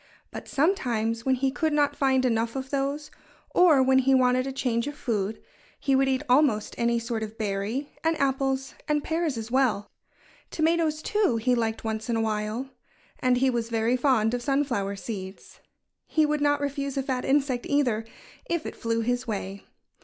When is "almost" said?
6.27-6.73